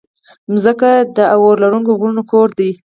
[0.51, 2.69] مځکه د اورلرونکو غرونو کور ده.